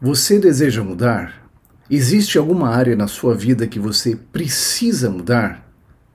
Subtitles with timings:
[0.00, 1.50] Você deseja mudar?
[1.90, 5.68] Existe alguma área na sua vida que você precisa mudar?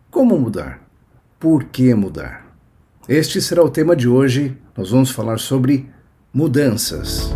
[0.09, 0.87] Como mudar?
[1.38, 2.46] Por que mudar?
[3.09, 4.57] Este será o tema de hoje.
[4.77, 5.89] Nós vamos falar sobre
[6.33, 7.35] mudanças.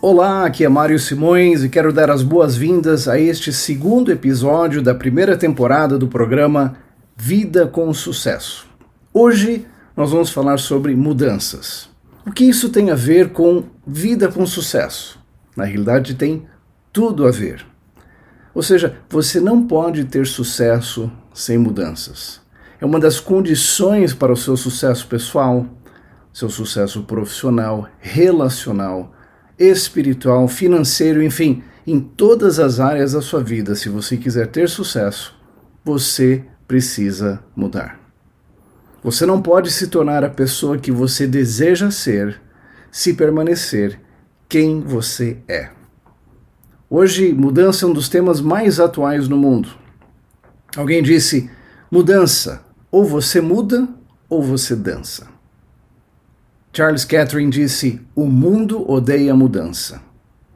[0.00, 4.94] Olá, aqui é Mário Simões e quero dar as boas-vindas a este segundo episódio da
[4.94, 6.76] primeira temporada do programa
[7.16, 8.73] Vida com Sucesso.
[9.16, 9.64] Hoje
[9.96, 11.88] nós vamos falar sobre mudanças.
[12.26, 15.20] O que isso tem a ver com vida com sucesso?
[15.56, 16.48] Na realidade, tem
[16.92, 17.64] tudo a ver.
[18.52, 22.40] Ou seja, você não pode ter sucesso sem mudanças.
[22.80, 25.64] É uma das condições para o seu sucesso pessoal,
[26.32, 29.14] seu sucesso profissional, relacional,
[29.56, 33.76] espiritual, financeiro, enfim, em todas as áreas da sua vida.
[33.76, 35.40] Se você quiser ter sucesso,
[35.84, 38.03] você precisa mudar.
[39.04, 42.40] Você não pode se tornar a pessoa que você deseja ser
[42.90, 44.00] se permanecer
[44.48, 45.68] quem você é.
[46.88, 49.68] Hoje, mudança é um dos temas mais atuais no mundo.
[50.74, 51.50] Alguém disse:
[51.90, 53.86] mudança, ou você muda
[54.26, 55.26] ou você dança.
[56.72, 60.00] Charles Catherine disse: o mundo odeia mudança.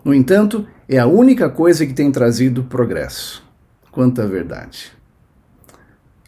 [0.03, 3.45] No entanto, é a única coisa que tem trazido progresso.
[3.91, 4.98] Quanta verdade!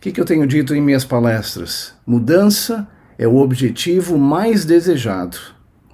[0.01, 1.93] O que, que eu tenho dito em minhas palestras?
[2.07, 5.37] Mudança é o objetivo mais desejado,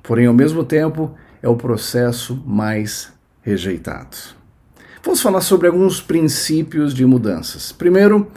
[0.00, 1.12] porém, ao mesmo tempo,
[1.42, 3.12] é o processo mais
[3.42, 4.16] rejeitado.
[5.02, 7.72] Vamos falar sobre alguns princípios de mudanças.
[7.72, 8.30] Primeiro,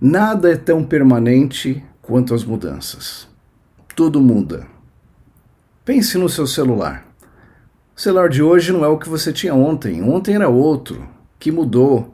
[0.00, 3.28] nada é tão permanente quanto as mudanças.
[3.94, 4.66] Tudo muda.
[5.84, 7.06] Pense no seu celular.
[7.94, 10.02] O celular de hoje não é o que você tinha ontem.
[10.02, 12.12] Ontem era outro, que mudou.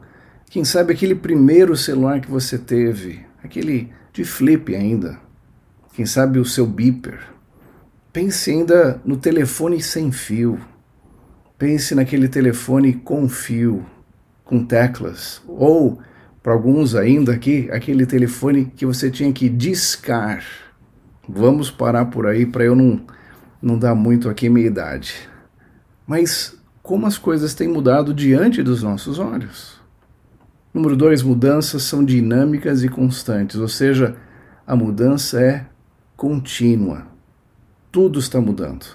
[0.53, 5.17] Quem sabe aquele primeiro celular que você teve, aquele de flip ainda.
[5.95, 7.21] Quem sabe o seu beeper.
[8.13, 10.59] Pense ainda no telefone sem fio.
[11.57, 13.83] Pense naquele telefone com fio,
[14.45, 15.41] com teclas.
[15.47, 15.97] Ou,
[16.43, 20.45] para alguns ainda aqui, aquele telefone que você tinha que discar.
[21.27, 23.03] Vamos parar por aí para eu não,
[23.59, 25.15] não dar muito aqui minha idade.
[26.05, 29.81] Mas como as coisas têm mudado diante dos nossos olhos.
[30.73, 34.15] Número dois, mudanças são dinâmicas e constantes, ou seja,
[34.65, 35.67] a mudança é
[36.17, 37.05] contínua.
[37.91, 38.87] Tudo está mudando.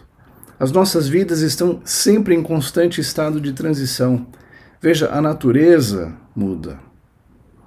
[0.58, 4.26] As nossas vidas estão sempre em constante estado de transição.
[4.80, 6.80] Veja, a natureza muda.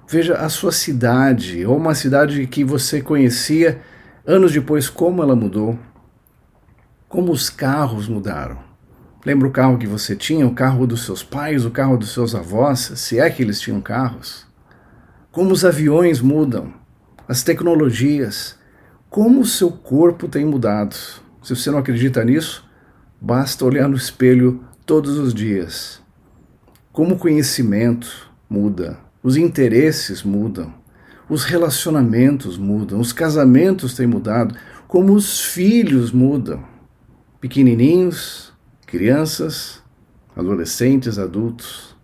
[0.06, 3.80] Veja a sua cidade, ou uma cidade que você conhecia
[4.26, 5.78] anos depois, como ela mudou.
[7.08, 8.71] Como os carros mudaram
[9.24, 12.34] Lembra o carro que você tinha, o carro dos seus pais, o carro dos seus
[12.34, 14.44] avós, se é que eles tinham carros?
[15.30, 16.74] Como os aviões mudam,
[17.28, 18.58] as tecnologias,
[19.08, 20.96] como o seu corpo tem mudado.
[21.40, 22.68] Se você não acredita nisso,
[23.20, 26.02] basta olhar no espelho todos os dias.
[26.92, 30.74] Como o conhecimento muda, os interesses mudam,
[31.28, 34.56] os relacionamentos mudam, os casamentos têm mudado,
[34.88, 36.64] como os filhos mudam.
[37.40, 38.51] Pequenininhos,
[38.92, 39.82] crianças,
[40.36, 41.96] adolescentes, adultos.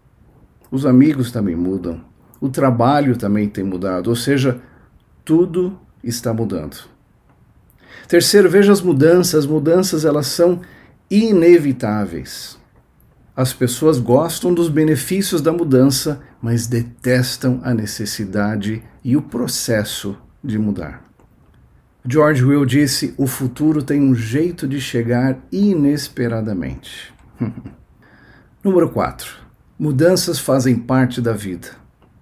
[0.70, 2.02] Os amigos também mudam.
[2.40, 4.58] O trabalho também tem mudado, ou seja,
[5.22, 6.78] tudo está mudando.
[8.08, 9.34] Terceiro, veja as mudanças.
[9.34, 10.62] As mudanças elas são
[11.10, 12.58] inevitáveis.
[13.36, 20.58] As pessoas gostam dos benefícios da mudança, mas detestam a necessidade e o processo de
[20.58, 21.04] mudar.
[22.10, 27.12] George Will disse: o futuro tem um jeito de chegar inesperadamente.
[28.64, 29.30] Número 4.
[29.78, 31.68] Mudanças fazem parte da vida.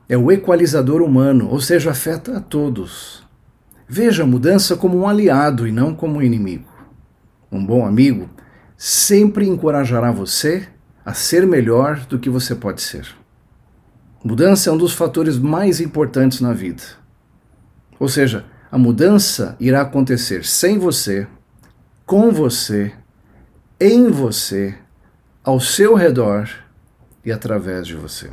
[0.08, 3.24] É o equalizador humano, ou seja, afeta a todos.
[3.88, 6.68] Veja a mudança como um aliado e não como um inimigo.
[7.50, 8.28] Um bom amigo
[8.76, 10.66] sempre encorajará você
[11.04, 13.06] a ser melhor do que você pode ser.
[14.24, 16.82] Mudança é um dos fatores mais importantes na vida.
[18.00, 18.44] Ou seja,
[18.76, 21.26] a mudança irá acontecer sem você,
[22.04, 22.92] com você,
[23.80, 24.74] em você,
[25.42, 26.46] ao seu redor
[27.24, 28.28] e através de você.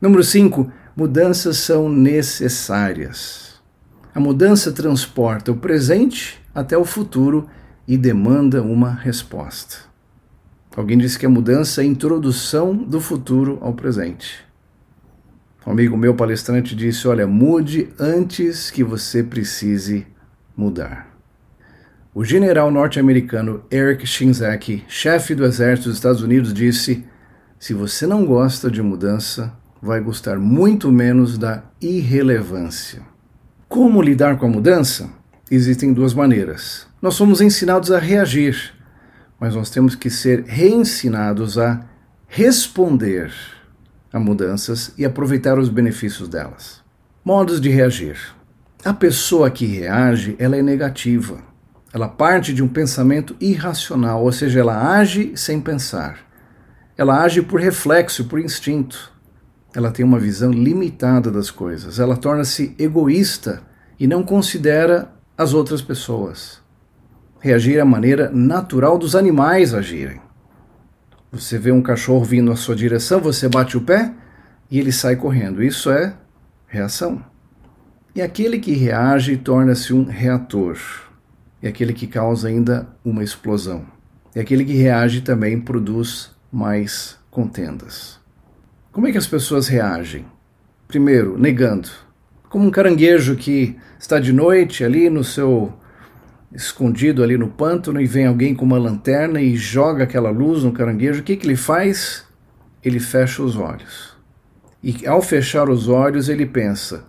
[0.00, 0.72] Número 5.
[0.96, 3.60] Mudanças são necessárias.
[4.14, 7.46] A mudança transporta o presente até o futuro
[7.86, 9.80] e demanda uma resposta.
[10.74, 14.42] Alguém disse que a mudança é a introdução do futuro ao presente.
[15.66, 20.06] Um amigo meu palestrante disse: Olha, mude antes que você precise
[20.54, 21.08] mudar.
[22.14, 27.04] O general norte-americano Eric Shinzaki, chefe do exército dos Estados Unidos, disse:
[27.58, 33.02] Se você não gosta de mudança, vai gostar muito menos da irrelevância.
[33.66, 35.08] Como lidar com a mudança?
[35.50, 36.86] Existem duas maneiras.
[37.00, 38.74] Nós somos ensinados a reagir,
[39.40, 41.84] mas nós temos que ser reensinados a
[42.28, 43.32] responder
[44.14, 46.80] a mudanças e aproveitar os benefícios delas.
[47.24, 48.16] Modos de reagir.
[48.84, 51.38] A pessoa que reage, ela é negativa.
[51.92, 56.20] Ela parte de um pensamento irracional, ou seja, ela age sem pensar.
[56.96, 59.12] Ela age por reflexo, por instinto.
[59.74, 61.98] Ela tem uma visão limitada das coisas.
[61.98, 63.62] Ela torna-se egoísta
[63.98, 66.60] e não considera as outras pessoas.
[67.40, 70.23] Reagir é a maneira natural dos animais agirem.
[71.34, 74.12] Você vê um cachorro vindo à sua direção, você bate o pé
[74.70, 75.64] e ele sai correndo.
[75.64, 76.14] Isso é
[76.68, 77.24] reação.
[78.14, 80.78] E aquele que reage torna-se um reator.
[81.60, 83.84] E aquele que causa ainda uma explosão.
[84.32, 88.20] E aquele que reage também produz mais contendas.
[88.92, 90.24] Como é que as pessoas reagem?
[90.86, 91.88] Primeiro, negando.
[92.48, 95.72] Como um caranguejo que está de noite ali no seu
[96.54, 100.72] escondido ali no pântano e vem alguém com uma lanterna e joga aquela luz no
[100.72, 102.24] caranguejo, o que, que ele faz?
[102.82, 104.16] Ele fecha os olhos.
[104.82, 107.04] E ao fechar os olhos, ele pensa: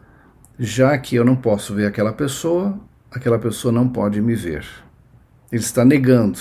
[0.58, 2.80] já que eu não posso ver aquela pessoa,
[3.12, 4.66] aquela pessoa não pode me ver.
[5.52, 6.40] Ele está negando.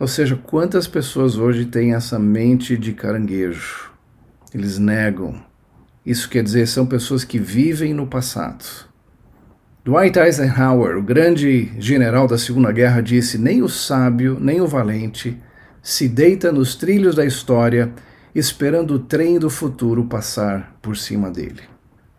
[0.00, 3.90] Ou seja, quantas pessoas hoje têm essa mente de caranguejo?
[4.54, 5.42] Eles negam.
[6.06, 8.87] Isso quer dizer, são pessoas que vivem no passado.
[9.88, 15.34] Dwight Eisenhower, o grande general da Segunda Guerra, disse: Nem o sábio, nem o valente
[15.80, 17.90] se deita nos trilhos da história
[18.34, 21.62] esperando o trem do futuro passar por cima dele.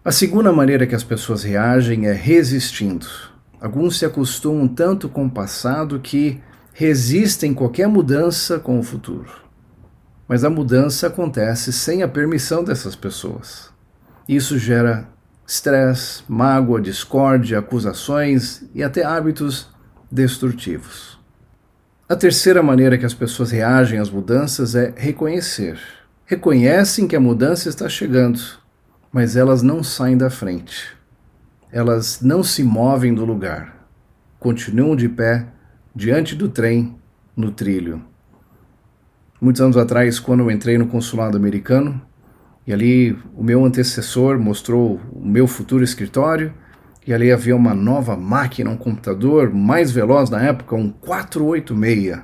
[0.03, 3.05] A segunda maneira que as pessoas reagem é resistindo.
[3.61, 6.41] Alguns se acostumam tanto com o passado que
[6.73, 9.29] resistem qualquer mudança com o futuro.
[10.27, 13.69] Mas a mudança acontece sem a permissão dessas pessoas.
[14.27, 15.07] Isso gera
[15.51, 19.67] estresse, mágoa, discórdia, acusações e até hábitos
[20.11, 21.19] destrutivos.
[22.07, 25.79] A terceira maneira que as pessoas reagem às mudanças é reconhecer.
[26.25, 28.59] Reconhecem que a mudança está chegando
[29.11, 30.95] mas elas não saem da frente.
[31.71, 33.87] Elas não se movem do lugar.
[34.39, 35.47] Continuam de pé
[35.95, 36.95] diante do trem
[37.35, 38.03] no trilho.
[39.41, 42.01] Muitos anos atrás, quando eu entrei no consulado americano,
[42.69, 46.53] e ali o meu antecessor mostrou o meu futuro escritório,
[47.05, 52.19] e ali havia uma nova máquina, um computador mais veloz na época, um 486.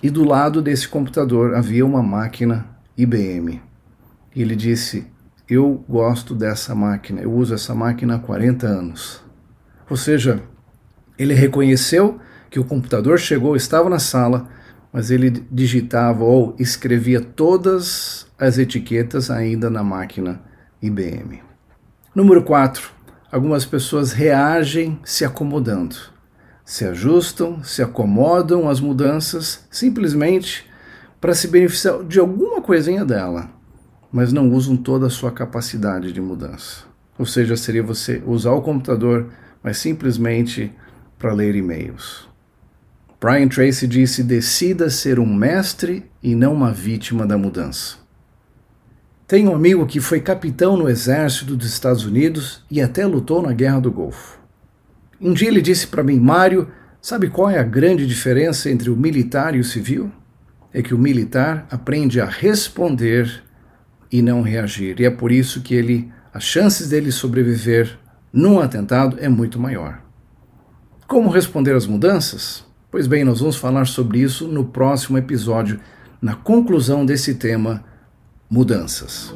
[0.00, 2.64] E do lado desse computador havia uma máquina
[2.96, 3.60] IBM.
[4.32, 5.08] E ele disse:
[5.48, 9.24] eu gosto dessa máquina, eu uso essa máquina há 40 anos.
[9.90, 10.40] Ou seja,
[11.18, 14.46] ele reconheceu que o computador chegou, estava na sala,
[14.94, 20.40] mas ele digitava ou escrevia todas as etiquetas ainda na máquina
[20.80, 21.42] IBM.
[22.14, 22.90] Número 4.
[23.30, 25.96] Algumas pessoas reagem se acomodando.
[26.64, 30.64] Se ajustam, se acomodam às mudanças simplesmente
[31.20, 33.50] para se beneficiar de alguma coisinha dela
[34.14, 36.84] mas não usam toda a sua capacidade de mudança.
[37.18, 39.26] Ou seja, seria você usar o computador,
[39.60, 40.72] mas simplesmente
[41.18, 42.28] para ler e-mails.
[43.24, 47.96] Brian Tracy disse: decida ser um mestre e não uma vítima da mudança.
[49.26, 53.54] Tenho um amigo que foi capitão no exército dos Estados Unidos e até lutou na
[53.54, 54.38] Guerra do Golfo.
[55.18, 56.68] Um dia ele disse para mim, Mário,
[57.00, 60.12] sabe qual é a grande diferença entre o militar e o civil?
[60.70, 63.42] É que o militar aprende a responder
[64.12, 65.00] e não reagir.
[65.00, 67.98] E é por isso que ele, as chances dele sobreviver
[68.30, 70.02] num atentado é muito maior.
[71.08, 72.73] Como responder às mudanças?
[72.94, 75.80] Pois bem, nós vamos falar sobre isso no próximo episódio,
[76.22, 77.82] na conclusão desse tema,
[78.48, 79.34] mudanças.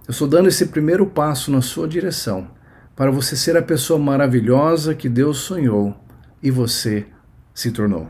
[0.08, 2.48] Eu estou dando esse primeiro passo na sua direção
[2.96, 5.96] para você ser a pessoa maravilhosa que Deus sonhou
[6.42, 7.06] e você
[7.56, 8.06] se tornou.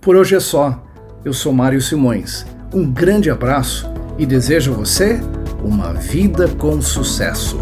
[0.00, 0.84] Por hoje é só.
[1.24, 2.44] Eu sou Mário Simões.
[2.74, 5.20] Um grande abraço e desejo a você
[5.64, 7.56] uma vida com sucesso.